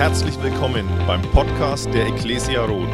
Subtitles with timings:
[0.00, 2.88] Herzlich willkommen beim Podcast der Ecclesia Roth.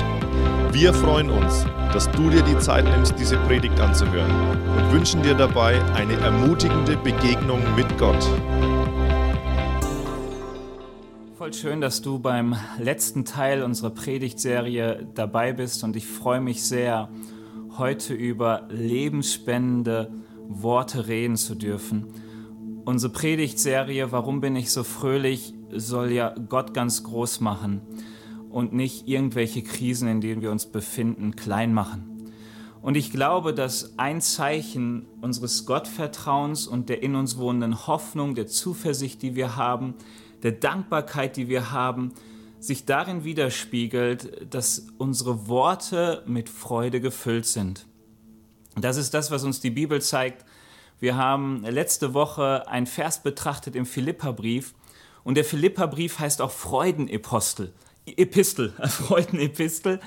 [0.72, 4.28] Wir freuen uns, dass du dir die Zeit nimmst, diese Predigt anzuhören
[4.76, 8.20] und wünschen dir dabei eine ermutigende Begegnung mit Gott.
[11.38, 16.64] Voll schön, dass du beim letzten Teil unserer Predigtserie dabei bist und ich freue mich
[16.64, 17.08] sehr,
[17.78, 20.10] heute über lebensspendende
[20.48, 22.08] Worte reden zu dürfen.
[22.84, 27.80] Unsere Predigtserie Warum bin ich so fröhlich soll ja Gott ganz groß machen
[28.50, 32.32] und nicht irgendwelche Krisen, in denen wir uns befinden, klein machen.
[32.82, 38.46] Und ich glaube, dass ein Zeichen unseres Gottvertrauens und der in uns wohnenden Hoffnung, der
[38.46, 39.94] Zuversicht, die wir haben,
[40.42, 42.12] der Dankbarkeit, die wir haben,
[42.60, 47.86] sich darin widerspiegelt, dass unsere Worte mit Freude gefüllt sind.
[48.76, 50.44] Das ist das, was uns die Bibel zeigt,
[50.98, 54.74] wir haben letzte Woche ein Vers betrachtet im Philipperbrief
[55.26, 57.72] und der Philipperbrief heißt auch Freudenepistel,
[58.06, 59.98] Epistel, Freudenepistel,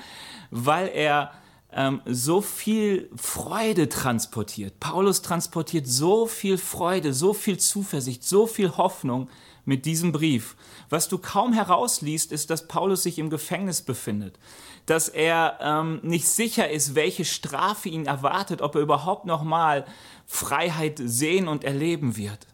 [0.50, 1.32] weil er
[1.74, 4.80] ähm, so viel Freude transportiert.
[4.80, 9.28] Paulus transportiert so viel Freude, so viel Zuversicht, so viel Hoffnung
[9.66, 10.56] mit diesem Brief.
[10.88, 14.38] Was du kaum herausliest, ist, dass Paulus sich im Gefängnis befindet,
[14.86, 19.84] dass er ähm, nicht sicher ist, welche Strafe ihn erwartet, ob er überhaupt noch mal
[20.24, 22.46] Freiheit sehen und erleben wird.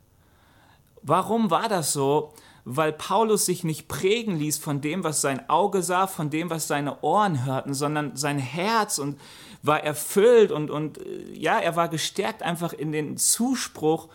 [1.03, 2.35] Warum war das so?
[2.69, 6.67] Weil Paulus sich nicht prägen ließ von dem, was sein Auge sah, von dem, was
[6.67, 9.21] seine Ohren hörten, sondern sein Herz und
[9.63, 10.99] war erfüllt und, und
[11.33, 14.09] ja, er war gestärkt einfach in den Zuspruch,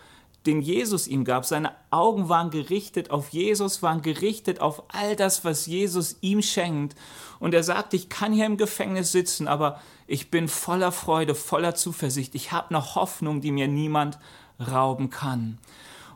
[0.44, 1.46] den Jesus ihm gab.
[1.46, 6.96] Seine Augen waren gerichtet auf Jesus, waren gerichtet auf all das, was Jesus ihm schenkt.
[7.38, 11.74] Und er sagt, ich kann hier im Gefängnis sitzen, aber ich bin voller Freude, voller
[11.74, 12.34] Zuversicht.
[12.34, 14.18] Ich habe noch Hoffnung, die mir niemand
[14.60, 15.58] rauben kann.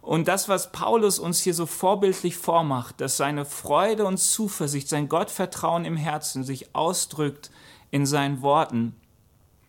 [0.06, 5.08] Und das, was Paulus uns hier so vorbildlich vormacht, dass seine Freude und Zuversicht, sein
[5.08, 7.50] Gottvertrauen im Herzen sich ausdrückt
[7.90, 8.94] in seinen Worten,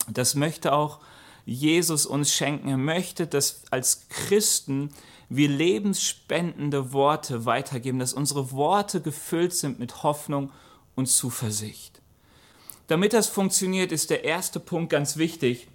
[0.07, 0.99] das möchte auch
[1.47, 2.69] Jesus uns schenken.
[2.69, 4.91] Er möchte, dass als Christen
[5.27, 10.51] wir lebensspendende Worte weitergeben, dass unsere Worte gefüllt sind mit Hoffnung
[10.93, 11.99] und Zuversicht.
[12.85, 15.67] Damit das funktioniert, ist der erste Punkt ganz wichtig.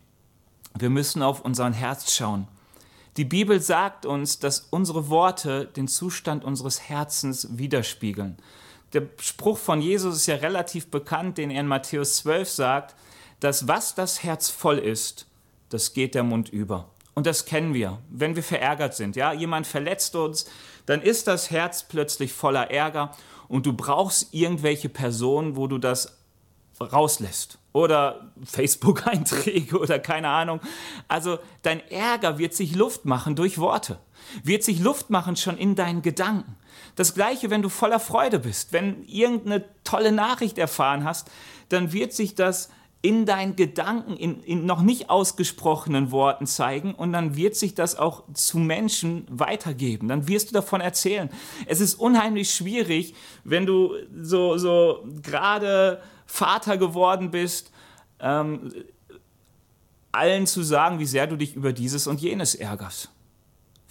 [0.78, 2.46] Wir müssen auf unseren Herz schauen.
[3.18, 8.38] Die Bibel sagt uns, dass unsere Worte den Zustand unseres Herzens widerspiegeln.
[8.94, 12.94] Der Spruch von Jesus ist ja relativ bekannt, den er in Matthäus 12 sagt,
[13.40, 15.26] dass was das Herz voll ist,
[15.68, 16.88] das geht der Mund über.
[17.14, 19.14] Und das kennen wir, wenn wir verärgert sind.
[19.14, 20.46] Ja, jemand verletzt uns,
[20.86, 23.12] dann ist das Herz plötzlich voller Ärger
[23.48, 26.16] und du brauchst irgendwelche Personen, wo du das
[26.80, 30.60] rauslässt oder Facebook-Einträge oder keine Ahnung.
[31.08, 33.98] Also dein Ärger wird sich Luft machen durch Worte,
[34.42, 36.56] wird sich Luft machen schon in deinen Gedanken.
[36.96, 41.30] Das gleiche, wenn du voller Freude bist, wenn irgendeine tolle Nachricht erfahren hast,
[41.68, 42.68] dann wird sich das
[43.04, 47.96] in deinen Gedanken, in, in, noch nicht ausgesprochenen Worten zeigen und dann wird sich das
[47.96, 50.06] auch zu Menschen weitergeben.
[50.06, 51.28] Dann wirst du davon erzählen.
[51.66, 56.00] Es ist unheimlich schwierig, wenn du so, so gerade
[56.32, 57.70] Vater geworden bist,
[58.18, 58.72] ähm,
[60.12, 63.10] allen zu sagen, wie sehr du dich über dieses und jenes ärgerst,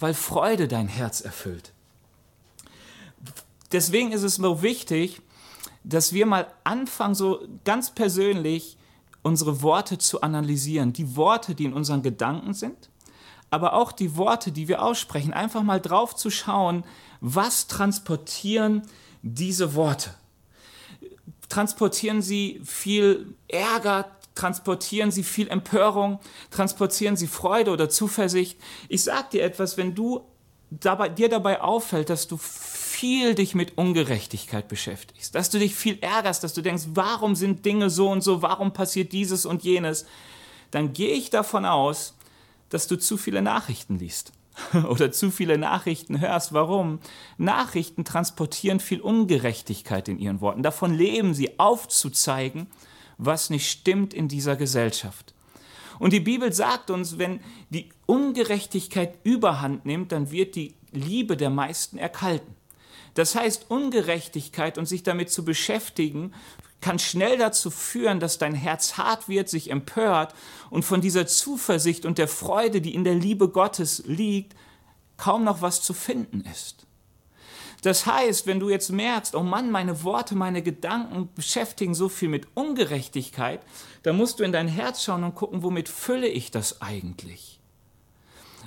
[0.00, 1.72] weil Freude dein Herz erfüllt.
[3.70, 5.22] Deswegen ist es so wichtig,
[5.84, 8.76] dass wir mal anfangen, so ganz persönlich
[9.22, 10.92] unsere Worte zu analysieren.
[10.92, 12.90] Die Worte, die in unseren Gedanken sind,
[13.50, 15.32] aber auch die Worte, die wir aussprechen.
[15.32, 16.82] Einfach mal drauf zu schauen,
[17.20, 18.82] was transportieren
[19.22, 20.12] diese Worte
[21.52, 26.18] transportieren sie viel Ärger, transportieren sie viel Empörung,
[26.50, 28.58] transportieren sie Freude oder Zuversicht.
[28.88, 30.24] Ich sage dir etwas, wenn du
[30.70, 35.98] dabei, dir dabei auffällt, dass du viel dich mit Ungerechtigkeit beschäftigst, dass du dich viel
[36.00, 40.06] ärgerst, dass du denkst, warum sind Dinge so und so, warum passiert dieses und jenes,
[40.70, 42.14] dann gehe ich davon aus,
[42.70, 44.32] dass du zu viele Nachrichten liest.
[44.88, 46.52] oder zu viele Nachrichten hörst.
[46.52, 47.00] Warum?
[47.38, 50.62] Nachrichten transportieren viel Ungerechtigkeit in ihren Worten.
[50.62, 52.66] Davon leben sie, aufzuzeigen,
[53.18, 55.34] was nicht stimmt in dieser Gesellschaft.
[55.98, 57.40] Und die Bibel sagt uns, wenn
[57.70, 62.56] die Ungerechtigkeit überhand nimmt, dann wird die Liebe der meisten erkalten.
[63.14, 66.32] Das heißt, Ungerechtigkeit und sich damit zu beschäftigen,
[66.82, 70.34] kann schnell dazu führen, dass dein Herz hart wird, sich empört
[70.68, 74.54] und von dieser Zuversicht und der Freude, die in der Liebe Gottes liegt,
[75.16, 76.86] kaum noch was zu finden ist.
[77.82, 82.28] Das heißt, wenn du jetzt merkst, oh Mann, meine Worte, meine Gedanken beschäftigen so viel
[82.28, 83.60] mit Ungerechtigkeit,
[84.02, 87.61] dann musst du in dein Herz schauen und gucken, womit fülle ich das eigentlich?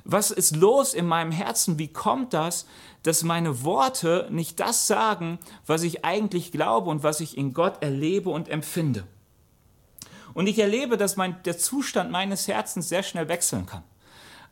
[0.06, 1.80] Was ist los in meinem Herzen?
[1.80, 2.68] Wie kommt das,
[3.02, 7.82] dass meine Worte nicht das sagen, was ich eigentlich glaube und was ich in Gott
[7.82, 9.06] erlebe und empfinde?
[10.36, 13.84] Und ich erlebe, dass mein, der Zustand meines Herzens sehr schnell wechseln kann.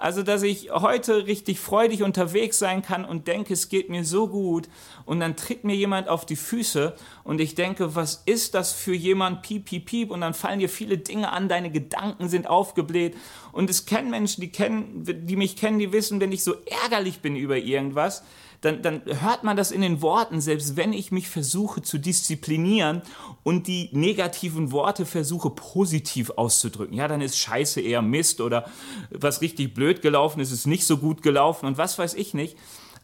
[0.04, 4.28] Also, dass ich heute richtig freudig unterwegs sein kann und denke, es geht mir so
[4.28, 4.68] gut.
[5.06, 8.94] Und dann tritt mir jemand auf die Füße und ich denke, was ist das für
[8.94, 9.44] jemand?
[9.44, 10.12] Piep, piep, piep.
[10.12, 13.16] Und dann fallen dir viele Dinge an, deine Gedanken sind aufgebläht.
[13.54, 17.22] Und es kennen Menschen, die, kennen, die mich kennen, die wissen, wenn ich so ärgerlich
[17.22, 18.24] bin über irgendwas,
[18.64, 23.02] dann, dann hört man das in den Worten, selbst wenn ich mich versuche zu disziplinieren
[23.44, 26.96] und die negativen Worte versuche positiv auszudrücken.
[26.96, 28.66] Ja, dann ist Scheiße eher Mist oder
[29.10, 32.58] was richtig blöd gelaufen ist, ist nicht so gut gelaufen und was weiß ich nicht.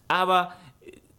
[0.07, 0.53] Aber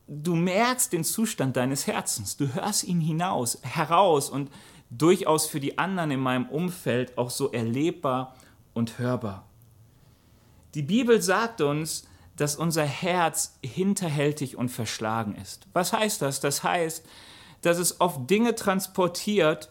[0.08, 4.50] du merkst den Zustand deines Herzens, du hörst ihn hinaus, heraus und
[4.88, 8.34] durchaus für die anderen in meinem Umfeld auch so erlebbar
[8.72, 9.46] und hörbar.
[10.74, 12.06] Die Bibel sagt uns,
[12.36, 15.66] dass unser Herz hinterhältig und verschlagen ist.
[15.72, 16.40] Was heißt das?
[16.40, 17.04] Das heißt,
[17.62, 19.70] dass es oft Dinge transportiert,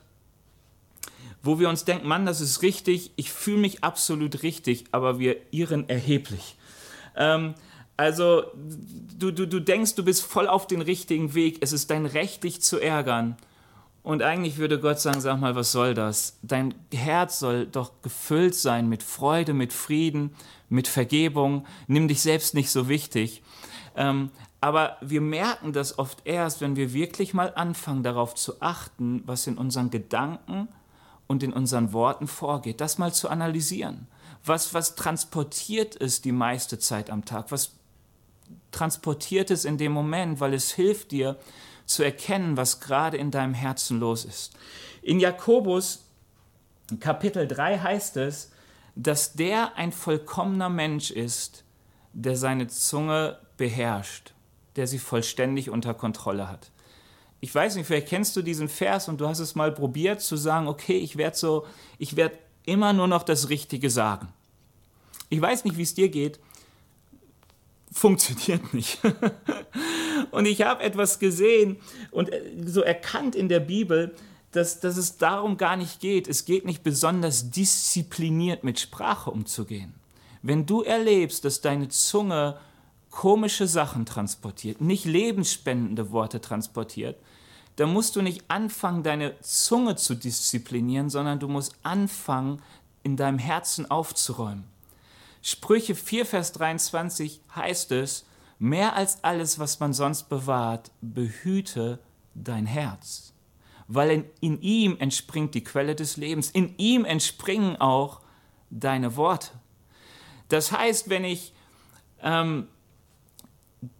[1.41, 5.37] wo wir uns denken, Mann, das ist richtig, ich fühle mich absolut richtig, aber wir
[5.51, 6.57] irren erheblich.
[7.15, 7.55] Ähm,
[7.97, 8.43] also
[9.17, 12.43] du, du, du denkst, du bist voll auf den richtigen Weg, es ist dein Recht,
[12.43, 13.37] dich zu ärgern.
[14.09, 16.39] Und eigentlich würde Gott sagen, sag mal, was soll das?
[16.41, 20.33] Dein Herz soll doch gefüllt sein mit Freude, mit Frieden,
[20.67, 21.67] mit Vergebung.
[21.85, 23.43] Nimm dich selbst nicht so wichtig.
[23.95, 29.21] Ähm, aber wir merken das oft erst, wenn wir wirklich mal anfangen, darauf zu achten,
[29.27, 30.69] was in unseren Gedanken
[31.27, 32.81] und in unseren Worten vorgeht.
[32.81, 34.07] Das mal zu analysieren.
[34.43, 37.51] Was, was transportiert es die meiste Zeit am Tag?
[37.51, 37.75] Was
[38.71, 40.39] transportiert es in dem Moment?
[40.39, 41.37] Weil es hilft dir,
[41.89, 44.53] zu erkennen, was gerade in deinem Herzen los ist.
[45.01, 46.05] In Jakobus
[46.99, 48.51] Kapitel 3 heißt es,
[48.95, 51.63] dass der ein vollkommener Mensch ist,
[52.13, 54.33] der seine Zunge beherrscht,
[54.75, 56.69] der sie vollständig unter Kontrolle hat.
[57.41, 60.35] Ich weiß nicht, vielleicht kennst du diesen Vers und du hast es mal probiert zu
[60.35, 61.65] sagen, okay, ich werde so,
[61.97, 64.27] ich werde immer nur noch das Richtige sagen.
[65.29, 66.39] Ich weiß nicht, wie es dir geht.
[67.91, 68.99] Funktioniert nicht.
[70.31, 71.77] Und ich habe etwas gesehen
[72.11, 74.15] und äh, so erkannt in der Bibel,
[74.51, 76.27] dass, dass es darum gar nicht geht.
[76.27, 79.93] Es geht nicht besonders diszipliniert mit Sprache umzugehen.
[80.41, 82.57] Wenn du erlebst, dass deine Zunge
[83.11, 87.17] komische Sachen transportiert, nicht lebensspendende Worte transportiert,
[87.75, 92.61] dann musst du nicht anfangen, deine Zunge zu disziplinieren, sondern du musst anfangen,
[93.03, 94.65] in deinem Herzen aufzuräumen.
[95.41, 98.25] Sprüche 4, Vers 23 heißt es,
[98.59, 101.99] mehr als alles, was man sonst bewahrt, behüte
[102.35, 103.33] dein Herz.
[103.87, 108.21] Weil in, in, ihm entspringt die Quelle des Lebens, in ihm entspringen auch
[108.69, 109.49] deine Worte.
[110.49, 111.53] Das heißt, wenn ich
[112.21, 112.67] ähm,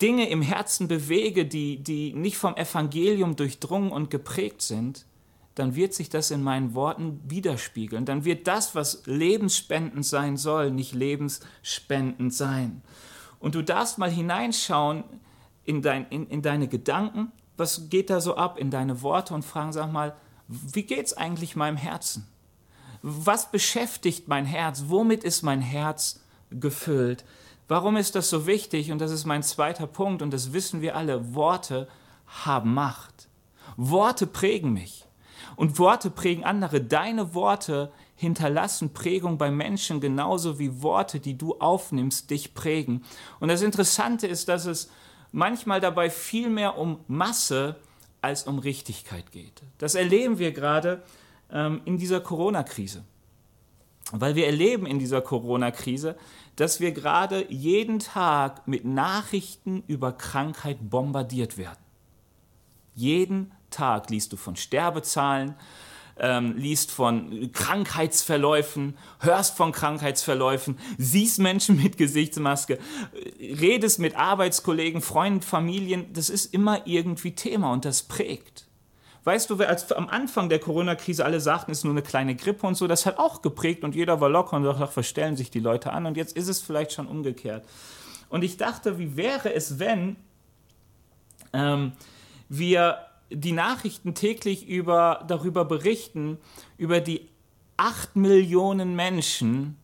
[0.02, 5.06] Dinge im Herzen bewege, die, die nicht vom Evangelium durchdrungen und geprägt sind,
[5.56, 8.06] dann wird sich das in meinen Worten widerspiegeln.
[8.06, 12.82] Dann wird das, was lebensspendend sein soll, nicht lebensspendend sein.
[13.40, 15.04] Und du darfst mal hineinschauen
[15.66, 19.44] in, dein, in, in deine Gedanken, was geht da so ab, in deine Worte und
[19.44, 20.16] fragen, sag mal,
[20.48, 22.28] wie geht es eigentlich meinem Herzen?
[23.02, 24.86] Was beschäftigt mein Herz?
[24.88, 27.24] Womit ist mein Herz gefüllt?
[27.68, 28.92] Warum ist das so wichtig?
[28.92, 31.36] Und das ist mein zweiter Punkt und das wissen wir alle.
[31.36, 31.88] Worte
[32.26, 33.30] haben Macht.
[33.78, 35.06] Worte prägen mich.
[35.56, 36.82] Und Worte prägen andere.
[36.82, 43.06] Deine Worte hinterlassen Prägung bei Menschen genauso wie Worte, die du aufnimmst, dich prägen.
[43.40, 44.92] Und das Interessante ist, dass es
[45.32, 47.78] manchmal dabei viel mehr um Masse
[48.22, 49.64] als um Richtigkeit geht.
[49.78, 51.02] Das erleben wir gerade
[51.50, 53.06] ähm, in dieser Corona-Krise.
[54.12, 56.18] Weil wir erleben in dieser Corona-Krise,
[56.58, 61.80] dass wir gerade jeden Tag mit Nachrichten über Krankheit bombardiert werden.
[62.96, 65.56] Jeden Tag liest du von Sterbezahlen,
[66.20, 72.80] ähm, liest von Krankheitsverläufen, hörst von Krankheitsverläufen, siehst Menschen mit Gesichtsmaske,
[73.40, 78.66] redest mit Arbeitskollegen, Freunden, Familien, das ist immer irgendwie Thema und das prägt.
[79.26, 82.66] Weißt du, als am Anfang der Corona-Krise alle sagten, es ist nur eine kleine Grippe
[82.66, 85.60] und so, das hat auch geprägt und jeder war locker und dachte, verstellen sich die
[85.60, 87.66] Leute an und jetzt ist es vielleicht schon umgekehrt.
[88.30, 90.16] Und ich dachte, wie wäre es, wenn
[91.54, 91.94] ähm,
[92.48, 96.38] wir die Nachrichten täglich über, darüber berichten,
[96.78, 97.30] über die
[97.78, 99.78] 8 Millionen Menschen,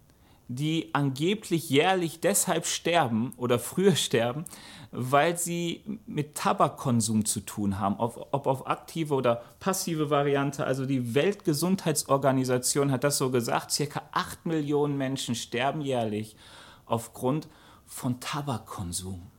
[0.48, 4.46] die angeblich jährlich deshalb sterben oder früher sterben,
[4.92, 10.66] weil sie mit Tabakkonsum zu tun haben, ob, ob auf aktive oder passive Variante.
[10.66, 16.36] Also die Weltgesundheitsorganisation hat das so gesagt, circa 8 Millionen Menschen sterben jährlich
[16.86, 17.48] aufgrund
[17.86, 19.32] von Tabakkonsum.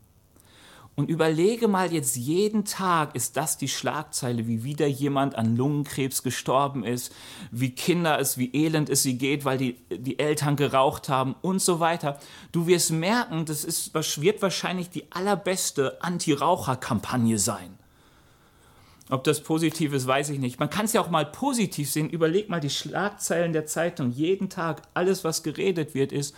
[0.97, 6.23] Und überlege mal jetzt jeden Tag, ist das die Schlagzeile, wie wieder jemand an Lungenkrebs
[6.23, 7.15] gestorben ist,
[7.51, 11.61] wie Kinder es, wie elend es sie geht, weil die, die Eltern geraucht haben und
[11.61, 12.19] so weiter.
[12.51, 17.77] Du wirst merken, das ist, wird wahrscheinlich die allerbeste Anti-Raucher-Kampagne sein.
[19.11, 20.59] Ob das positiv ist, weiß ich nicht.
[20.59, 22.09] Man kann es ja auch mal positiv sehen.
[22.09, 24.11] Überleg mal die Schlagzeilen der Zeitung.
[24.11, 26.35] Jeden Tag, alles, was geredet wird, ist,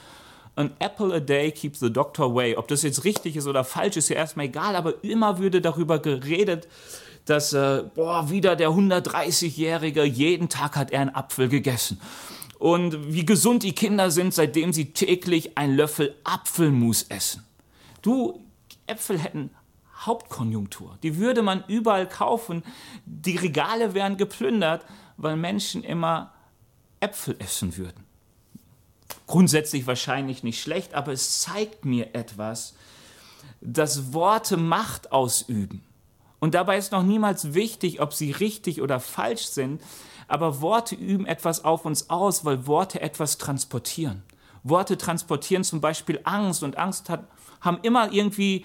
[0.59, 2.57] an apple a day keeps the doctor away.
[2.57, 6.01] Ob das jetzt richtig ist oder falsch, ist ja erstmal egal, aber immer würde darüber
[6.01, 6.67] geredet,
[7.25, 12.01] dass, äh, boah, wieder der 130-Jährige, jeden Tag hat er einen Apfel gegessen.
[12.59, 17.45] Und wie gesund die Kinder sind, seitdem sie täglich einen Löffel Apfelmus essen.
[18.03, 18.43] Du,
[18.89, 19.51] Äpfel hätten
[19.95, 20.99] Hauptkonjunktur.
[21.05, 22.65] Die würde man überall kaufen.
[23.05, 24.85] Die Regale wären geplündert,
[25.17, 26.33] weil Menschen immer
[27.01, 28.08] Äpfel essen würden
[29.29, 32.75] grundsätzlich wahrscheinlich nicht schlecht, aber es zeigt mir etwas,
[33.61, 35.85] dass Worte Macht ausüben.
[36.41, 39.81] Und dabei ist noch niemals wichtig, ob sie richtig oder falsch sind,
[40.29, 44.23] aber Worte üben etwas auf uns aus, weil Worte etwas transportieren.
[44.63, 47.27] Worte transportieren zum Beispiel Angst und Angst hat,
[47.61, 48.65] haben immer irgendwie,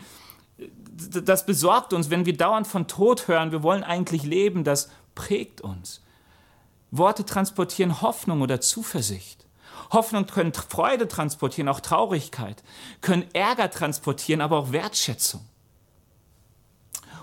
[0.97, 5.61] das besorgt uns, wenn wir dauernd von Tod hören, wir wollen eigentlich leben, das prägt
[5.61, 6.01] uns.
[6.91, 9.42] Worte transportieren Hoffnung oder Zuversicht.
[9.93, 12.63] Hoffnung können Freude transportieren, auch Traurigkeit,
[13.01, 15.41] können Ärger transportieren, aber auch Wertschätzung.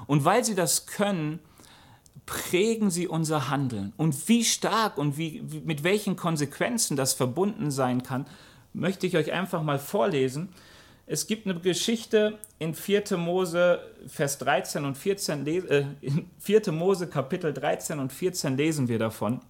[0.07, 1.41] Und weil sie das können,
[2.27, 3.93] prägen sie unser Handeln.
[3.97, 8.27] Und wie stark und wie, mit welchen Konsequenzen das verbunden sein kann,
[8.73, 10.50] möchte ich euch einfach mal vorlesen.
[11.07, 13.17] Es gibt eine Geschichte in 4.
[13.17, 16.71] Mose, Vers 13 und 14, äh, in 4.
[16.71, 19.41] Mose, Kapitel 13 und 14 lesen wir davon.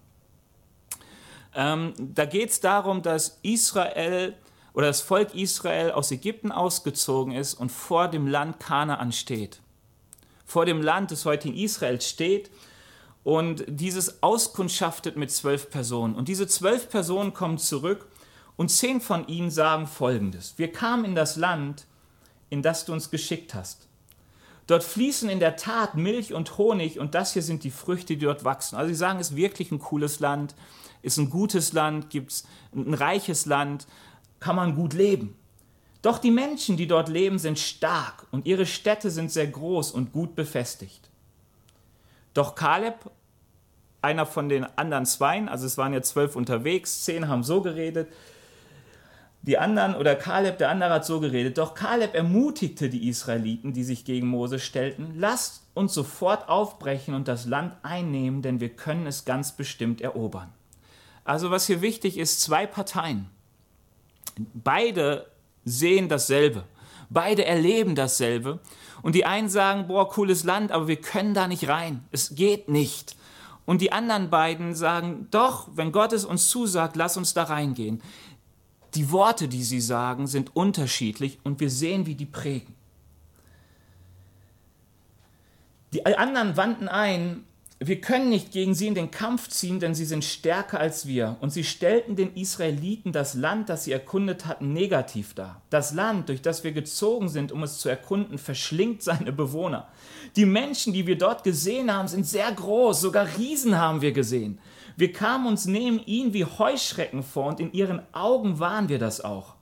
[1.53, 4.35] Ähm, da geht es darum, dass Israel
[4.73, 9.59] oder das Volk Israel aus Ägypten ausgezogen ist und vor dem Land Kanaan steht.
[10.45, 12.51] Vor dem Land des heutigen Israel steht
[13.23, 16.15] und dieses auskundschaftet mit zwölf Personen.
[16.15, 18.07] Und diese zwölf Personen kommen zurück
[18.55, 20.53] und zehn von ihnen sagen folgendes.
[20.57, 21.85] Wir kamen in das Land,
[22.49, 23.87] in das du uns geschickt hast.
[24.67, 28.25] Dort fließen in der Tat Milch und Honig und das hier sind die Früchte, die
[28.25, 28.77] dort wachsen.
[28.77, 30.55] Also sie sagen, es ist wirklich ein cooles Land
[31.01, 33.87] ist ein gutes Land, gibt es ein reiches Land,
[34.39, 35.35] kann man gut leben.
[36.01, 40.11] Doch die Menschen, die dort leben, sind stark und ihre Städte sind sehr groß und
[40.11, 41.09] gut befestigt.
[42.33, 43.11] Doch Kaleb,
[44.01, 48.07] einer von den anderen Zweien, also es waren ja zwölf unterwegs, zehn haben so geredet,
[49.43, 51.57] die anderen oder Kaleb, der andere hat so geredet.
[51.57, 57.27] Doch Kaleb ermutigte die Israeliten, die sich gegen Mose stellten, lasst uns sofort aufbrechen und
[57.27, 60.51] das Land einnehmen, denn wir können es ganz bestimmt erobern.
[61.23, 63.29] Also was hier wichtig ist, zwei Parteien.
[64.53, 65.27] Beide
[65.65, 66.63] sehen dasselbe.
[67.09, 68.59] Beide erleben dasselbe.
[69.01, 72.05] Und die einen sagen, boah, cooles Land, aber wir können da nicht rein.
[72.11, 73.15] Es geht nicht.
[73.65, 78.01] Und die anderen beiden sagen, doch, wenn Gott es uns zusagt, lass uns da reingehen.
[78.95, 82.75] Die Worte, die sie sagen, sind unterschiedlich und wir sehen, wie die prägen.
[85.93, 87.43] Die anderen wandten ein,
[87.83, 91.37] wir können nicht gegen sie in den Kampf ziehen, denn sie sind stärker als wir.
[91.41, 95.63] Und sie stellten den Israeliten das Land, das sie erkundet hatten, negativ dar.
[95.71, 99.87] Das Land, durch das wir gezogen sind, um es zu erkunden, verschlingt seine Bewohner.
[100.35, 104.59] Die Menschen, die wir dort gesehen haben, sind sehr groß, sogar Riesen haben wir gesehen.
[104.95, 109.21] Wir kamen uns neben ihnen wie Heuschrecken vor und in ihren Augen waren wir das
[109.21, 109.55] auch.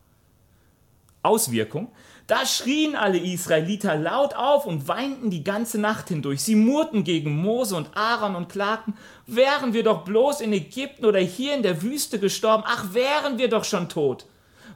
[1.21, 1.89] Auswirkung,
[2.29, 6.43] da schrien alle Israeliter laut auf und weinten die ganze Nacht hindurch.
[6.43, 8.93] Sie murrten gegen Mose und Aaron und klagten,
[9.25, 13.49] wären wir doch bloß in Ägypten oder hier in der Wüste gestorben, ach wären wir
[13.49, 14.27] doch schon tot.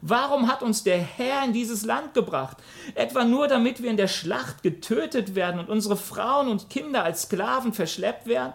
[0.02, 2.58] Warum hat uns der Herr in dieses Land gebracht?
[2.96, 7.24] Etwa nur damit wir in der Schlacht getötet werden und unsere Frauen und Kinder als
[7.24, 8.54] Sklaven verschleppt werden?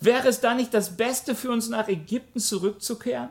[0.00, 3.28] Wäre es da nicht das Beste für uns, nach Ägypten zurückzukehren?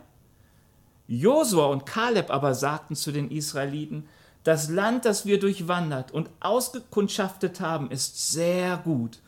[1.07, 4.07] Josua und Kaleb aber sagten zu den Israeliten,
[4.43, 9.19] das Land, das wir durchwandert und ausgekundschaftet haben, ist sehr gut.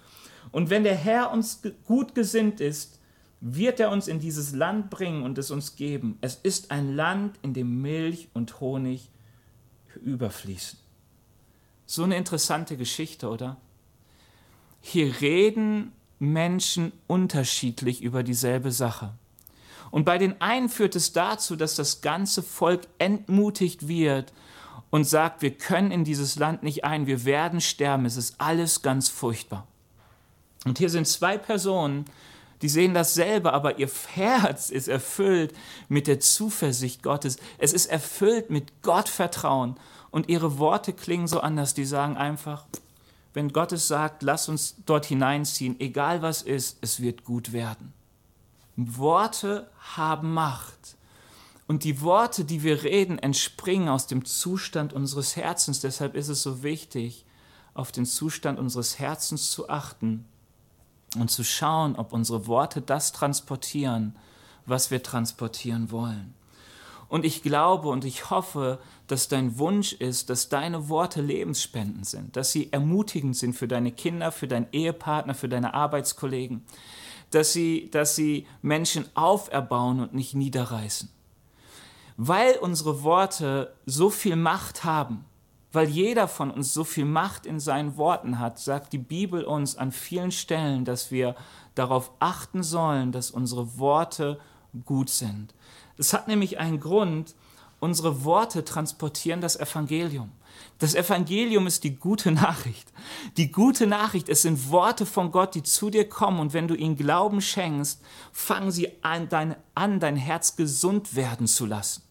[0.51, 2.99] Und wenn der Herr uns gut gesinnt ist,
[3.41, 6.17] wird er uns in dieses Land bringen und es uns geben.
[6.21, 9.09] Es ist ein Land, in dem Milch und Honig
[10.03, 10.79] überfließen.
[11.85, 13.57] So eine interessante Geschichte, oder?
[14.81, 19.13] Hier reden Menschen unterschiedlich über dieselbe Sache.
[19.91, 24.33] Und bei den einen führt es dazu, dass das ganze Volk entmutigt wird
[24.89, 28.81] und sagt, wir können in dieses Land nicht ein, wir werden sterben, es ist alles
[28.81, 29.67] ganz furchtbar.
[30.65, 32.05] Und hier sind zwei Personen,
[32.61, 35.53] die sehen dasselbe, aber ihr Herz ist erfüllt
[35.89, 37.37] mit der Zuversicht Gottes.
[37.57, 39.75] Es ist erfüllt mit Gottvertrauen.
[40.09, 41.73] Und ihre Worte klingen so anders.
[41.73, 42.65] Die sagen einfach,
[43.33, 47.93] wenn Gott es sagt, lass uns dort hineinziehen, egal was ist, es wird gut werden.
[48.77, 50.94] Worte haben Macht.
[51.67, 55.79] Und die Worte, die wir reden, entspringen aus dem Zustand unseres Herzens.
[55.79, 57.25] Deshalb ist es so wichtig,
[57.73, 60.25] auf den Zustand unseres Herzens zu achten
[61.17, 64.15] und zu schauen, ob unsere Worte das transportieren,
[64.65, 66.33] was wir transportieren wollen.
[67.07, 72.35] Und ich glaube und ich hoffe, dass dein Wunsch ist, dass deine Worte Lebensspenden sind,
[72.35, 76.65] dass sie ermutigend sind für deine Kinder, für deinen Ehepartner, für deine Arbeitskollegen,
[77.29, 81.09] dass sie, dass sie Menschen auferbauen und nicht niederreißen.
[82.17, 85.25] Weil unsere Worte so viel Macht haben,
[85.71, 89.75] weil jeder von uns so viel Macht in seinen Worten hat, sagt die Bibel uns
[89.75, 91.35] an vielen Stellen, dass wir
[91.75, 94.39] darauf achten sollen, dass unsere Worte
[94.85, 95.53] gut sind.
[95.97, 97.35] Es hat nämlich einen Grund,
[97.81, 100.31] unsere Worte transportieren das Evangelium.
[100.79, 102.91] Das Evangelium ist die gute Nachricht.
[103.35, 106.75] Die gute Nachricht, es sind Worte von Gott, die zu dir kommen und wenn du
[106.75, 112.04] ihnen Glauben schenkst, fangen sie an, dein, an dein Herz gesund werden zu lassen.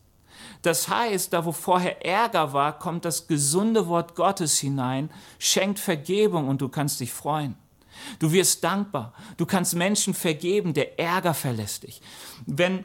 [0.62, 6.48] Das heißt, da wo vorher Ärger war, kommt das gesunde Wort Gottes hinein, schenkt Vergebung
[6.48, 7.56] und du kannst dich freuen.
[8.18, 9.12] Du wirst dankbar.
[9.36, 12.02] Du kannst Menschen vergeben, der Ärger verlässt dich.
[12.46, 12.84] Wenn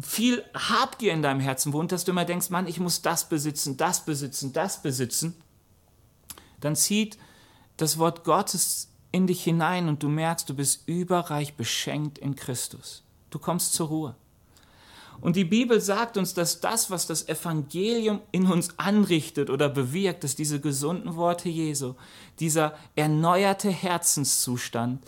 [0.00, 3.76] viel Habgier in deinem Herzen wohnt, dass du immer denkst, Mann, ich muss das besitzen,
[3.76, 5.34] das besitzen, das besitzen,
[6.60, 7.18] dann zieht
[7.76, 13.02] das Wort Gottes in dich hinein und du merkst, du bist überreich beschenkt in Christus.
[13.30, 14.16] Du kommst zur Ruhe.
[15.20, 20.24] Und die Bibel sagt uns, dass das, was das Evangelium in uns anrichtet oder bewirkt,
[20.24, 21.94] dass diese gesunden Worte Jesu,
[22.38, 25.04] dieser erneuerte Herzenszustand,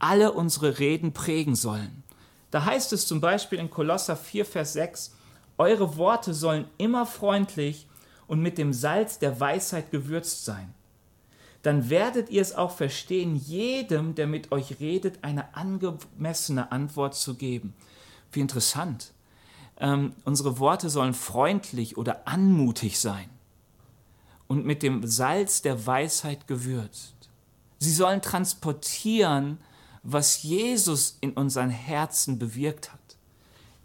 [0.00, 2.02] alle unsere Reden prägen sollen.
[2.50, 5.14] Da heißt es zum Beispiel in Kolosser 4, Vers 6,
[5.56, 7.86] Eure Worte sollen immer freundlich
[8.26, 10.74] und mit dem Salz der Weisheit gewürzt sein.
[11.62, 17.36] Dann werdet ihr es auch verstehen, jedem, der mit euch redet, eine angemessene Antwort zu
[17.36, 17.72] geben.
[18.32, 19.13] Wie interessant
[19.78, 23.28] ähm, unsere Worte sollen freundlich oder anmutig sein
[24.46, 27.14] und mit dem Salz der Weisheit gewürzt.
[27.78, 29.58] Sie sollen transportieren,
[30.02, 33.00] was Jesus in unseren Herzen bewirkt hat.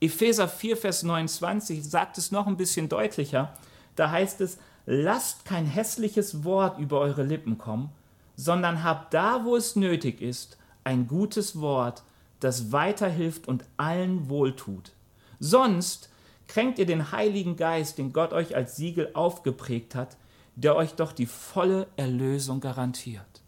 [0.01, 3.53] Epheser 4, Vers 29 sagt es noch ein bisschen deutlicher.
[3.95, 7.89] Da heißt es, lasst kein hässliches Wort über eure Lippen kommen,
[8.35, 12.03] sondern habt da, wo es nötig ist, ein gutes Wort,
[12.39, 14.93] das weiterhilft und allen wohltut.
[15.39, 16.09] Sonst
[16.47, 20.17] kränkt ihr den Heiligen Geist, den Gott euch als Siegel aufgeprägt hat,
[20.55, 23.41] der euch doch die volle Erlösung garantiert.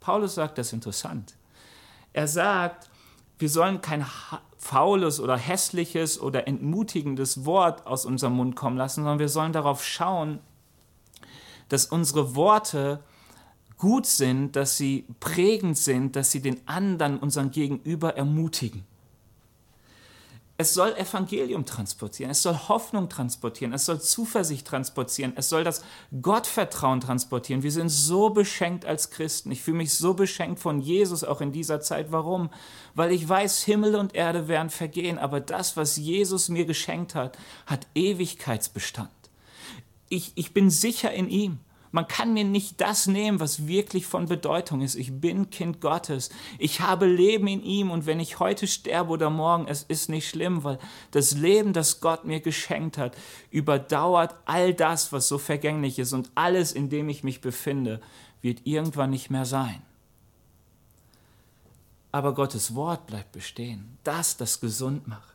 [0.00, 1.34] Paulus sagt das interessant.
[2.12, 2.90] Er sagt,
[3.38, 4.04] wir sollen kein
[4.56, 9.84] faules oder hässliches oder entmutigendes Wort aus unserem Mund kommen lassen, sondern wir sollen darauf
[9.84, 10.40] schauen,
[11.68, 13.02] dass unsere Worte
[13.78, 18.84] gut sind, dass sie prägend sind, dass sie den anderen, unseren Gegenüber ermutigen.
[20.62, 25.82] Es soll Evangelium transportieren, es soll Hoffnung transportieren, es soll Zuversicht transportieren, es soll das
[26.20, 27.64] Gottvertrauen transportieren.
[27.64, 29.50] Wir sind so beschenkt als Christen.
[29.50, 32.12] Ich fühle mich so beschenkt von Jesus auch in dieser Zeit.
[32.12, 32.48] Warum?
[32.94, 37.36] Weil ich weiß, Himmel und Erde werden vergehen, aber das, was Jesus mir geschenkt hat,
[37.66, 39.10] hat Ewigkeitsbestand.
[40.10, 41.58] Ich, ich bin sicher in ihm.
[41.92, 44.94] Man kann mir nicht das nehmen, was wirklich von Bedeutung ist.
[44.94, 46.30] Ich bin Kind Gottes.
[46.58, 50.28] Ich habe Leben in ihm und wenn ich heute sterbe oder morgen, es ist nicht
[50.28, 50.78] schlimm, weil
[51.10, 53.14] das Leben, das Gott mir geschenkt hat,
[53.50, 58.00] überdauert all das, was so vergänglich ist und alles, in dem ich mich befinde,
[58.40, 59.82] wird irgendwann nicht mehr sein.
[62.10, 63.98] Aber Gottes Wort bleibt bestehen.
[64.02, 65.31] Das, das gesund macht.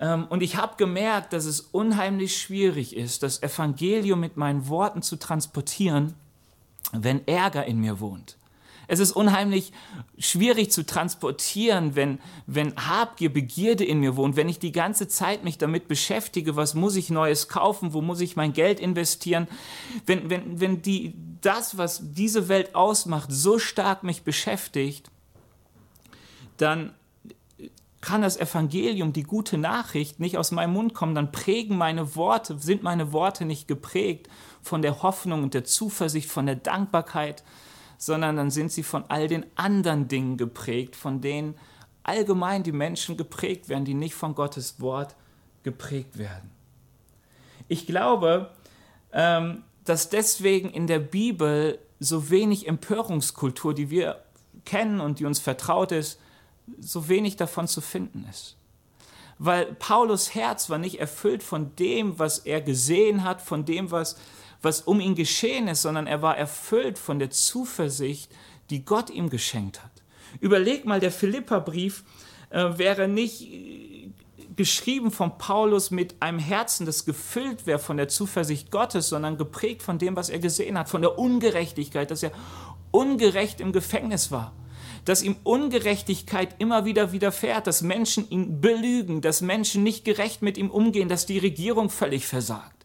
[0.00, 5.02] Ähm, und ich habe gemerkt, dass es unheimlich schwierig ist, das Evangelium mit meinen Worten
[5.02, 6.14] zu transportieren,
[6.92, 8.36] wenn Ärger in mir wohnt.
[8.88, 9.72] Es ist unheimlich
[10.18, 15.44] schwierig zu transportieren, wenn, wenn Habgier, Begierde in mir wohnt, wenn ich die ganze Zeit
[15.44, 19.46] mich damit beschäftige, was muss ich Neues kaufen, wo muss ich mein Geld investieren,
[20.06, 25.08] wenn, wenn, wenn die, das, was diese Welt ausmacht, so stark mich beschäftigt,
[26.56, 26.92] dann
[28.00, 32.58] kann das Evangelium, die gute Nachricht nicht aus meinem Mund kommen, dann prägen meine Worte,
[32.58, 34.28] sind meine Worte nicht geprägt
[34.62, 37.42] von der Hoffnung und der Zuversicht, von der Dankbarkeit,
[37.98, 41.54] sondern dann sind sie von all den anderen Dingen geprägt, von denen
[42.02, 45.14] allgemein die Menschen geprägt werden, die nicht von Gottes Wort
[45.62, 46.50] geprägt werden.
[47.68, 48.50] Ich glaube,
[49.12, 54.22] ähm, dass deswegen in der Bibel so wenig Empörungskultur, die wir
[54.64, 56.18] kennen und die uns vertraut ist,
[56.78, 58.56] so wenig davon zu finden ist.
[59.42, 64.16] weil Paulus Herz war nicht erfüllt von dem, was er gesehen hat, von dem, was,
[64.60, 68.30] was um ihn geschehen ist, sondern er war erfüllt von der Zuversicht,
[68.68, 69.90] die Gott ihm geschenkt hat.
[70.40, 72.04] Überleg mal, der Philipperbrief
[72.50, 74.10] äh, wäre nicht äh,
[74.56, 79.82] geschrieben von Paulus mit einem Herzen, das gefüllt wäre von der Zuversicht Gottes, sondern geprägt
[79.82, 82.32] von dem, was er gesehen hat, von der Ungerechtigkeit, dass er
[82.90, 84.52] ungerecht im Gefängnis war
[85.04, 90.58] dass ihm Ungerechtigkeit immer wieder widerfährt, dass Menschen ihn belügen, dass Menschen nicht gerecht mit
[90.58, 92.80] ihm umgehen, dass die Regierung völlig versagt.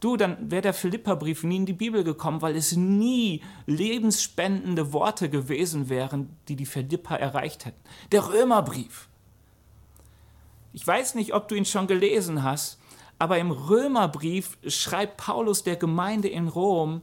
[0.00, 5.30] Du, dann wäre der Philipperbrief nie in die Bibel gekommen, weil es nie lebensspendende Worte
[5.30, 7.80] gewesen wären, die die Philipper erreicht hätten.
[8.12, 9.08] Der Römerbrief.
[10.74, 12.78] Ich weiß nicht, ob du ihn schon gelesen hast,
[13.18, 17.00] aber im Römerbrief schreibt Paulus der Gemeinde in Rom,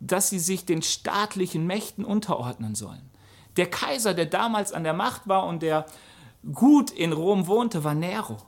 [0.00, 3.10] dass sie sich den staatlichen Mächten unterordnen sollen.
[3.56, 5.86] Der Kaiser, der damals an der Macht war und der
[6.52, 8.38] gut in Rom wohnte, war Nero.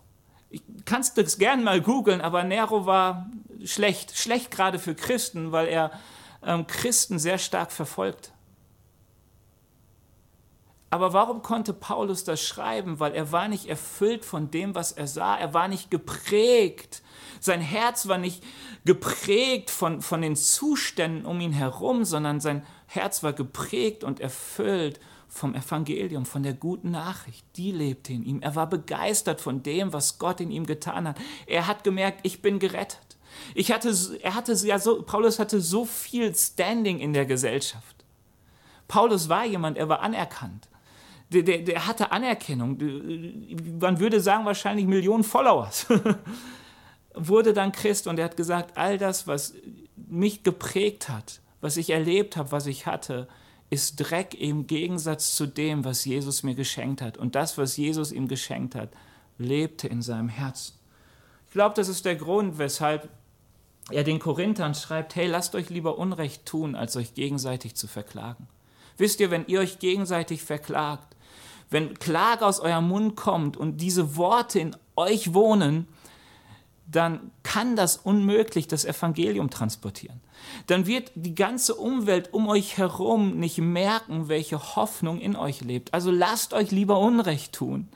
[0.50, 3.30] Ich kannst das gern mal googeln, aber Nero war
[3.64, 5.90] schlecht, schlecht gerade für Christen, weil er
[6.44, 8.32] ähm, Christen sehr stark verfolgt.
[10.90, 13.00] Aber warum konnte Paulus das schreiben?
[13.00, 15.36] Weil er war nicht erfüllt von dem, was er sah.
[15.36, 17.02] Er war nicht geprägt.
[17.46, 18.42] Sein Herz war nicht
[18.84, 24.98] geprägt von, von den Zuständen um ihn herum, sondern sein Herz war geprägt und erfüllt
[25.28, 27.46] vom Evangelium, von der guten Nachricht.
[27.56, 28.42] Die lebte in ihm.
[28.42, 31.18] Er war begeistert von dem, was Gott in ihm getan hat.
[31.46, 33.16] Er hat gemerkt, ich bin gerettet.
[33.54, 38.04] Ich hatte, er hatte ja so, Paulus hatte so viel Standing in der Gesellschaft.
[38.88, 40.68] Paulus war jemand, er war anerkannt.
[41.30, 42.76] Der, der, der hatte Anerkennung.
[43.80, 45.86] Man würde sagen, wahrscheinlich Millionen Followers.
[47.16, 49.54] Wurde dann Christ und er hat gesagt, all das, was
[49.96, 53.26] mich geprägt hat, was ich erlebt habe, was ich hatte,
[53.70, 57.18] ist Dreck im Gegensatz zu dem, was Jesus mir geschenkt hat.
[57.18, 58.90] Und das, was Jesus ihm geschenkt hat,
[59.38, 60.74] lebte in seinem Herzen.
[61.46, 63.08] Ich glaube, das ist der Grund, weshalb
[63.90, 68.48] er den Korinthern schreibt, hey, lasst euch lieber Unrecht tun, als euch gegenseitig zu verklagen.
[68.98, 71.16] Wisst ihr, wenn ihr euch gegenseitig verklagt,
[71.70, 75.88] wenn Klage aus eurem Mund kommt und diese Worte in euch wohnen,
[76.86, 80.20] dann kann das unmöglich das Evangelium transportieren.
[80.66, 85.92] Dann wird die ganze Umwelt um euch herum nicht merken, welche Hoffnung in euch lebt.
[85.94, 87.88] Also lasst euch lieber Unrecht tun,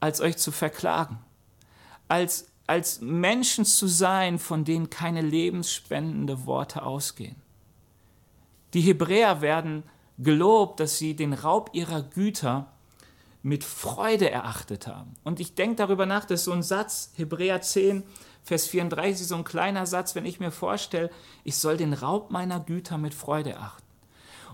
[0.00, 1.18] als euch zu verklagen.
[2.08, 7.36] Als, als Menschen zu sein, von denen keine lebensspendende Worte ausgehen.
[8.72, 9.82] Die Hebräer werden
[10.18, 12.72] gelobt, dass sie den Raub ihrer Güter
[13.42, 15.14] mit Freude erachtet haben.
[15.24, 18.02] Und ich denke darüber nach, dass so ein Satz, Hebräer 10,
[18.42, 21.10] Vers 34, so ein kleiner Satz, wenn ich mir vorstelle,
[21.44, 23.84] ich soll den Raub meiner Güter mit Freude erachten.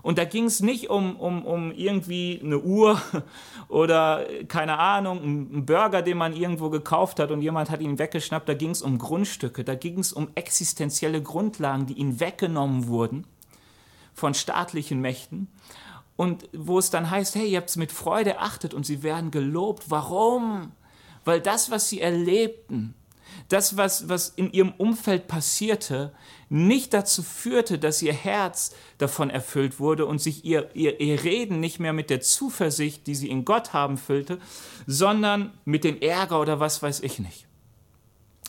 [0.01, 3.01] Und da ging es nicht um, um, um irgendwie eine Uhr
[3.69, 8.47] oder keine Ahnung, einen Burger, den man irgendwo gekauft hat und jemand hat ihn weggeschnappt.
[8.47, 13.25] Da ging es um Grundstücke, da ging es um existenzielle Grundlagen, die ihnen weggenommen wurden
[14.13, 15.47] von staatlichen Mächten
[16.15, 19.31] und wo es dann heißt, hey, ihr habt es mit Freude erachtet und sie werden
[19.31, 19.85] gelobt.
[19.89, 20.71] Warum?
[21.25, 22.95] Weil das, was sie erlebten,
[23.49, 26.13] das, was, was in ihrem Umfeld passierte,
[26.49, 31.59] nicht dazu führte, dass ihr Herz davon erfüllt wurde und sich ihr, ihr, ihr Reden
[31.59, 34.39] nicht mehr mit der Zuversicht, die sie in Gott haben, füllte,
[34.87, 37.45] sondern mit dem Ärger oder was weiß ich nicht.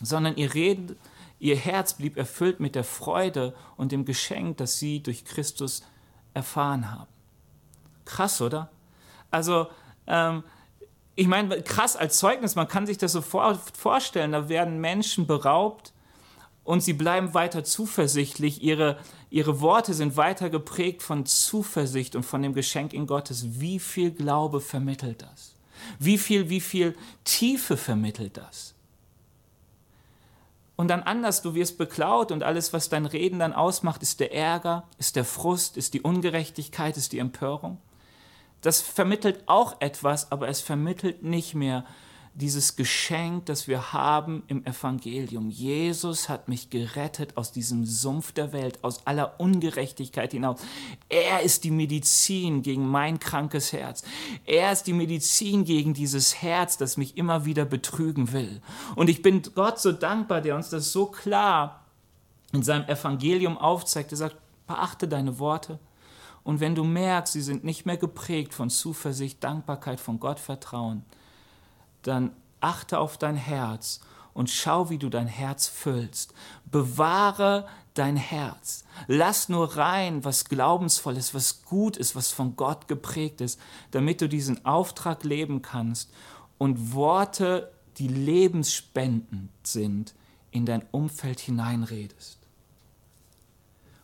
[0.02, 0.96] Sondern ihr Reden,
[1.38, 5.82] ihr Herz blieb erfüllt mit der Freude und dem Geschenk, das sie durch Christus
[6.32, 7.15] erfahren haben.
[8.06, 8.70] Krass, oder?
[9.30, 9.66] Also,
[10.06, 10.42] ähm,
[11.14, 15.26] ich meine, krass als Zeugnis, man kann sich das so vor, vorstellen, da werden Menschen
[15.26, 15.92] beraubt
[16.64, 18.98] und sie bleiben weiter zuversichtlich, ihre,
[19.30, 23.60] ihre Worte sind weiter geprägt von Zuversicht und von dem Geschenk in Gottes.
[23.60, 25.54] Wie viel Glaube vermittelt das?
[25.98, 28.74] Wie viel, wie viel Tiefe vermittelt das?
[30.76, 34.34] Und dann anders, du wirst beklaut und alles, was dein Reden dann ausmacht, ist der
[34.34, 37.78] Ärger, ist der Frust, ist die Ungerechtigkeit, ist die Empörung.
[38.66, 41.84] Das vermittelt auch etwas, aber es vermittelt nicht mehr
[42.34, 45.50] dieses Geschenk, das wir haben im Evangelium.
[45.50, 50.58] Jesus hat mich gerettet aus diesem Sumpf der Welt, aus aller Ungerechtigkeit hinaus.
[51.08, 54.02] Er ist die Medizin gegen mein krankes Herz.
[54.44, 58.60] Er ist die Medizin gegen dieses Herz, das mich immer wieder betrügen will.
[58.96, 61.84] Und ich bin Gott so dankbar, der uns das so klar
[62.52, 64.10] in seinem Evangelium aufzeigt.
[64.10, 65.78] Er sagt, beachte deine Worte,
[66.46, 71.04] und wenn du merkst, sie sind nicht mehr geprägt von Zuversicht, Dankbarkeit, von Gott vertrauen,
[72.02, 72.30] dann
[72.60, 73.98] achte auf dein Herz
[74.32, 76.34] und schau, wie du dein Herz füllst.
[76.64, 78.84] Bewahre dein Herz.
[79.08, 83.58] Lass nur rein, was glaubensvoll ist, was gut ist, was von Gott geprägt ist,
[83.90, 86.12] damit du diesen Auftrag leben kannst
[86.58, 90.14] und Worte die lebensspendend sind,
[90.52, 92.45] in dein Umfeld hineinredest.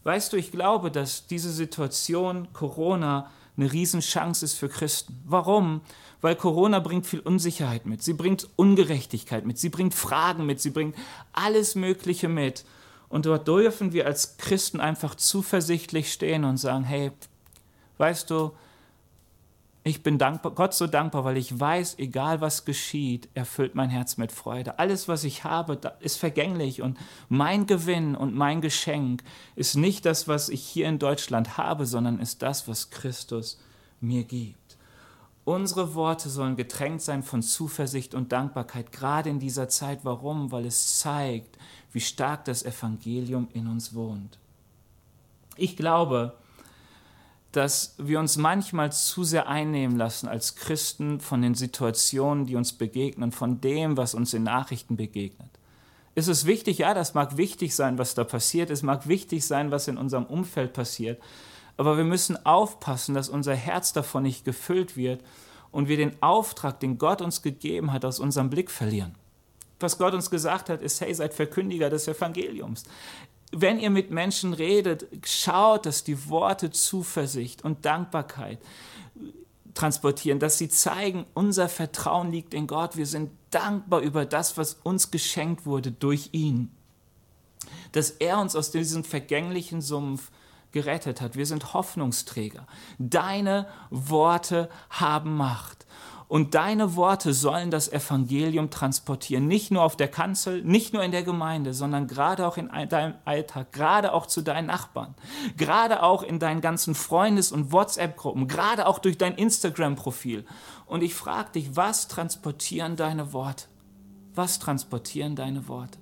[0.05, 5.21] Weißt du, ich glaube, dass diese Situation Corona eine Riesenchance ist für Christen.
[5.27, 5.83] Warum?
[6.21, 10.71] Weil Corona bringt viel Unsicherheit mit, sie bringt Ungerechtigkeit mit, sie bringt Fragen mit, sie
[10.71, 10.97] bringt
[11.33, 12.65] alles Mögliche mit.
[13.09, 17.11] Und dort dürfen wir als Christen einfach zuversichtlich stehen und sagen, hey,
[17.99, 18.53] weißt du,
[19.85, 24.17] ich bin dankbar, Gott so dankbar, weil ich weiß, egal was geschieht, erfüllt mein Herz
[24.17, 24.79] mit Freude.
[24.79, 29.25] Alles, was ich habe, ist vergänglich und mein Gewinn und mein Geschenk
[29.57, 33.61] ist nicht das, was ich hier in Deutschland habe, sondern ist das, was Christus
[34.01, 34.79] mir gibt.
[35.45, 40.01] Unsere Worte sollen getränkt sein von Zuversicht und Dankbarkeit, gerade in dieser Zeit.
[40.05, 40.53] Warum?
[40.53, 41.59] Weil es zeigt,
[41.91, 44.39] wie stark das Evangelium in uns wohnt.
[45.57, 46.35] Ich glaube,
[47.53, 52.73] dass wir uns manchmal zu sehr einnehmen lassen als Christen von den Situationen, die uns
[52.73, 55.51] begegnen, von dem, was uns in Nachrichten begegnet.
[56.15, 56.79] Ist es wichtig?
[56.79, 58.71] Ja, das mag wichtig sein, was da passiert.
[58.71, 61.23] Es mag wichtig sein, was in unserem Umfeld passiert.
[61.77, 65.23] Aber wir müssen aufpassen, dass unser Herz davon nicht gefüllt wird
[65.71, 69.15] und wir den Auftrag, den Gott uns gegeben hat, aus unserem Blick verlieren.
[69.81, 72.85] Was Gott uns gesagt hat, ist, hey, seid Verkündiger des Evangeliums
[73.53, 78.59] wenn ihr mit Menschen redet, schaut, dass die Worte Zuversicht und Dankbarkeit
[79.75, 82.97] transportieren, dass sie zeigen, unser Vertrauen liegt in Gott.
[82.97, 86.71] Wir sind dankbar über das, was uns geschenkt wurde durch ihn.
[87.93, 90.31] Dass er uns aus diesem vergänglichen Sumpf
[90.73, 91.37] gerettet hat.
[91.37, 92.67] Wir sind Hoffnungsträger.
[92.99, 95.87] Deine Worte haben Macht.
[96.33, 101.11] Und deine Worte sollen das Evangelium transportieren, nicht nur auf der Kanzel, nicht nur in
[101.11, 105.15] der Gemeinde, sondern gerade auch in deinem Alltag, gerade auch zu deinen Nachbarn,
[105.59, 110.47] gerade auch in deinen ganzen Freundes- und WhatsApp-Gruppen, gerade auch durch dein Instagram-Profil.
[110.87, 113.67] Und ich frage dich, was transportieren deine Worte?
[114.35, 115.99] Was transportieren deine Worte?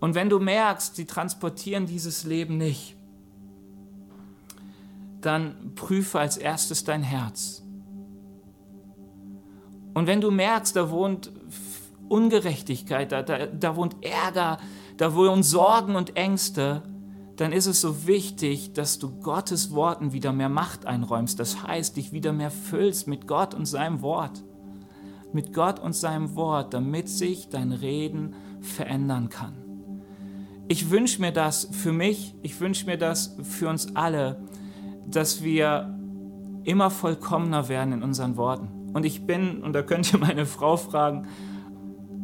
[0.00, 2.96] Und wenn du merkst, sie transportieren dieses Leben nicht,
[5.20, 7.62] dann prüfe als erstes dein Herz
[9.94, 11.30] und wenn du merkst, da wohnt
[12.08, 14.58] Ungerechtigkeit, da, da, da wohnt Ärger,
[14.96, 16.82] da wohnen Sorgen und Ängste,
[17.36, 21.40] dann ist es so wichtig, dass du Gottes Worten wieder mehr Macht einräumst.
[21.40, 24.42] Das heißt, dich wieder mehr füllst mit Gott und seinem Wort.
[25.32, 29.54] Mit Gott und seinem Wort, damit sich dein Reden verändern kann.
[30.68, 34.42] Ich wünsche mir das für mich, ich wünsche mir das für uns alle,
[35.06, 35.98] dass wir
[36.64, 40.76] immer vollkommener werden in unseren Worten und ich bin, und da könnt ihr meine Frau
[40.76, 41.26] fragen,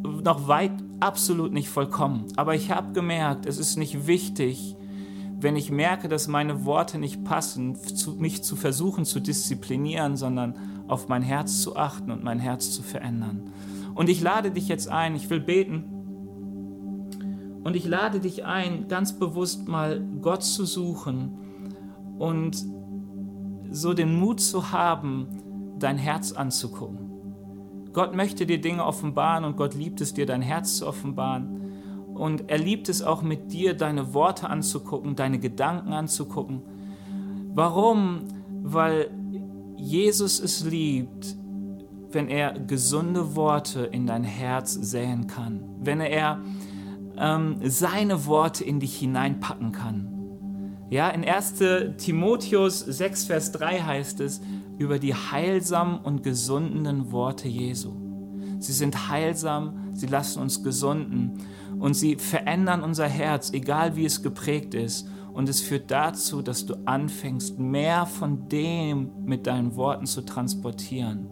[0.03, 2.25] noch weit absolut nicht vollkommen.
[2.35, 4.75] Aber ich habe gemerkt, es ist nicht wichtig,
[5.41, 7.77] wenn ich merke, dass meine Worte nicht passen,
[8.17, 10.55] mich zu versuchen zu disziplinieren, sondern
[10.87, 13.51] auf mein Herz zu achten und mein Herz zu verändern.
[13.95, 15.85] Und ich lade dich jetzt ein, ich will beten.
[17.63, 21.37] Und ich lade dich ein, ganz bewusst mal Gott zu suchen
[22.17, 22.65] und
[23.71, 25.27] so den Mut zu haben,
[25.83, 27.19] dein Herz anzugucken.
[27.93, 31.59] Gott möchte dir Dinge offenbaren und Gott liebt es dir, dein Herz zu offenbaren.
[32.13, 36.61] Und er liebt es auch mit dir, deine Worte anzugucken, deine Gedanken anzugucken.
[37.53, 38.25] Warum?
[38.61, 39.09] Weil
[39.77, 41.35] Jesus es liebt,
[42.11, 46.39] wenn er gesunde Worte in dein Herz säen kann, wenn er
[47.17, 50.19] ähm, seine Worte in dich hineinpacken kann.
[50.89, 51.55] Ja, in 1.
[51.97, 54.41] Timotheus 6, Vers 3 heißt es,
[54.79, 57.91] über die heilsamen und gesundenden Worte Jesu.
[58.59, 61.39] Sie sind heilsam, sie lassen uns gesunden
[61.79, 65.07] und sie verändern unser Herz, egal wie es geprägt ist.
[65.33, 71.29] Und es führt dazu, dass du anfängst, mehr von dem mit deinen Worten zu transportieren,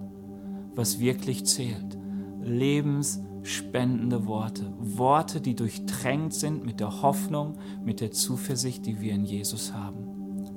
[0.75, 1.97] was wirklich zählt.
[2.41, 4.73] Lebensspendende Worte.
[4.79, 10.07] Worte, die durchtränkt sind mit der Hoffnung, mit der Zuversicht, die wir in Jesus haben.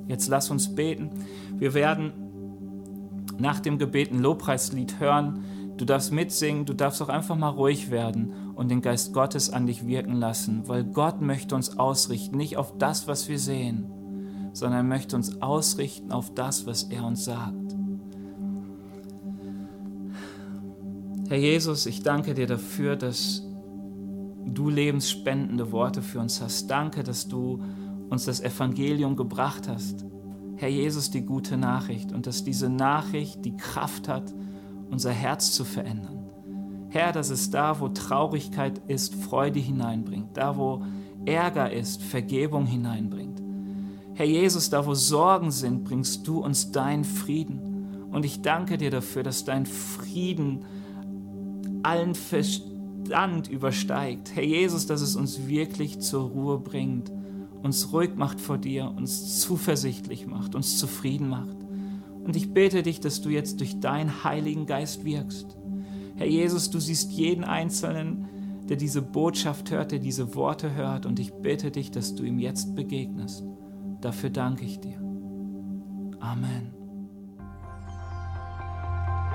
[0.06, 1.10] Jetzt lass uns beten.
[1.56, 2.12] Wir werden
[3.40, 5.44] nach dem Gebet ein Lobpreislied hören.
[5.76, 9.66] Du darfst mitsingen, du darfst auch einfach mal ruhig werden und den Geist Gottes an
[9.66, 13.86] dich wirken lassen, weil Gott möchte uns ausrichten, nicht auf das, was wir sehen,
[14.52, 17.76] sondern er möchte uns ausrichten auf das, was er uns sagt.
[21.28, 23.42] Herr Jesus, ich danke dir dafür, dass
[24.44, 26.66] du lebensspendende Worte für uns hast.
[26.66, 27.62] Danke, dass du
[28.08, 30.04] uns das Evangelium gebracht hast.
[30.60, 34.34] Herr Jesus, die gute Nachricht und dass diese Nachricht die Kraft hat,
[34.90, 36.30] unser Herz zu verändern.
[36.90, 40.82] Herr, dass es da, wo Traurigkeit ist, Freude hineinbringt, da, wo
[41.24, 43.40] Ärger ist, Vergebung hineinbringt.
[44.12, 48.08] Herr Jesus, da, wo Sorgen sind, bringst du uns deinen Frieden.
[48.12, 50.66] Und ich danke dir dafür, dass dein Frieden
[51.82, 54.32] allen Verstand übersteigt.
[54.34, 57.10] Herr Jesus, dass es uns wirklich zur Ruhe bringt,
[57.62, 61.56] uns ruhig macht vor dir, uns zuversichtlich macht, uns zufrieden macht.
[62.24, 65.56] Und ich bete dich, dass du jetzt durch deinen Heiligen Geist wirkst.
[66.16, 68.28] Herr Jesus, du siehst jeden Einzelnen,
[68.68, 71.06] der diese Botschaft hört, der diese Worte hört.
[71.06, 73.44] Und ich bitte dich, dass du ihm jetzt begegnest.
[74.00, 74.98] Dafür danke ich dir.
[76.20, 76.74] Amen.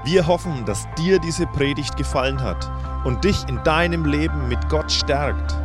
[0.06, 2.72] Wir hoffen, dass dir diese Predigt gefallen hat
[3.06, 5.65] und dich in deinem Leben mit Gott stärkt.